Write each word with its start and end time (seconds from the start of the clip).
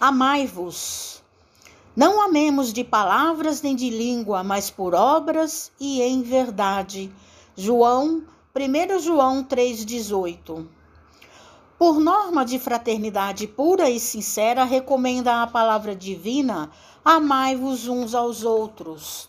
Amai-vos. 0.00 1.22
Não 1.94 2.22
amemos 2.22 2.72
de 2.72 2.82
palavras 2.82 3.60
nem 3.60 3.76
de 3.76 3.90
língua, 3.90 4.42
mas 4.42 4.70
por 4.70 4.94
obras 4.94 5.70
e 5.78 6.00
em 6.00 6.22
verdade. 6.22 7.12
João, 7.54 8.22
1 8.56 8.98
João 8.98 9.44
3,18. 9.44 10.66
Por 11.78 12.00
norma 12.00 12.46
de 12.46 12.58
fraternidade 12.58 13.46
pura 13.46 13.90
e 13.90 14.00
sincera, 14.00 14.64
recomenda 14.64 15.42
a 15.42 15.46
palavra 15.46 15.94
divina: 15.94 16.70
amai-vos 17.04 17.86
uns 17.86 18.14
aos 18.14 18.42
outros. 18.42 19.28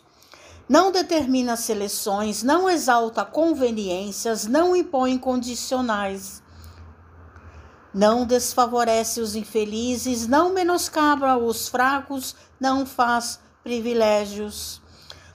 Não 0.69 0.89
determina 0.89 1.57
seleções, 1.57 2.43
não 2.43 2.69
exalta 2.69 3.25
conveniências, 3.25 4.47
não 4.47 4.73
impõe 4.73 5.17
condicionais 5.17 6.41
não 7.93 8.25
desfavorece 8.25 9.19
os 9.19 9.35
infelizes, 9.35 10.27
não 10.27 10.53
menoscaba 10.53 11.37
os 11.37 11.67
fracos, 11.67 12.35
não 12.59 12.85
faz 12.85 13.39
privilégios. 13.63 14.81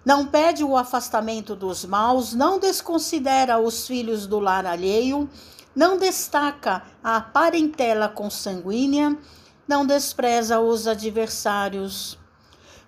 Não 0.05 0.25
pede 0.27 0.65
o 0.65 0.77
afastamento 0.77 1.55
dos 1.55 1.85
maus, 1.85 2.33
não 2.33 2.59
desconsidera 2.59 3.59
os 3.59 3.87
filhos 3.87 4.27
do 4.27 4.39
lar 4.39 4.65
alheio, 4.65 5.29
não 5.75 5.99
destaca 5.99 6.83
a 7.03 7.21
parentela 7.21 8.09
consanguínea, 8.09 9.19
não 9.67 9.85
despreza 9.85 10.61
os 10.61 10.87
adversários. 10.87 12.17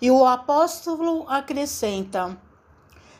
E 0.00 0.10
o 0.10 0.24
apóstolo 0.24 1.26
acrescenta: 1.28 2.38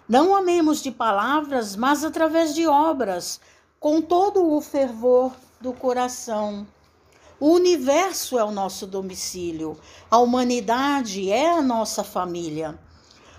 Não 0.09 0.35
amemos 0.35 0.81
de 0.81 0.93
palavras, 0.93 1.75
mas 1.75 2.05
através 2.05 2.55
de 2.55 2.67
obras, 2.69 3.41
com 3.81 4.01
todo 4.01 4.55
o 4.55 4.61
fervor 4.61 5.33
do 5.61 5.73
coração. 5.73 6.67
O 7.41 7.51
universo 7.51 8.39
é 8.39 8.45
o 8.45 8.51
nosso 8.51 8.87
domicílio, 8.87 9.79
a 10.11 10.19
humanidade 10.19 11.31
é 11.31 11.51
a 11.51 11.63
nossa 11.63 12.03
família. 12.03 12.79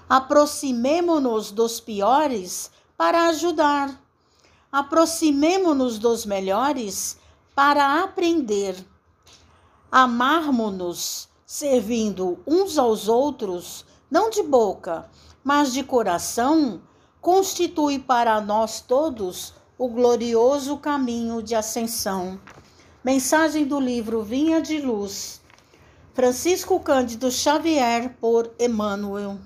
Aproximemo-nos 0.08 1.52
dos 1.52 1.80
piores 1.80 2.72
para 2.98 3.28
ajudar. 3.28 4.02
Aproximemo-nos 4.72 6.00
dos 6.00 6.26
melhores 6.26 7.18
para 7.56 8.02
aprender. 8.04 8.76
Amarmo-nos 9.92 11.28
servindo 11.46 12.40
uns 12.46 12.78
aos 12.78 13.08
outros, 13.08 13.86
não 14.10 14.30
de 14.30 14.44
boca, 14.44 15.10
mas 15.44 15.74
de 15.74 15.84
coração, 15.84 16.82
constitui 17.20 18.00
para 18.00 18.40
nós 18.40 18.82
todos 18.82 19.54
o 19.80 19.88
glorioso 19.88 20.76
caminho 20.76 21.42
de 21.42 21.56
ascensão. 21.56 22.38
Mensagem 23.02 23.66
do 23.66 23.80
livro 23.80 24.22
Vinha 24.22 24.62
de 24.62 24.78
Luz. 24.78 25.40
Francisco 26.14 26.82
Cândido 26.82 27.32
Xavier 27.32 28.14
por 28.20 28.52
Emmanuel. 28.60 29.40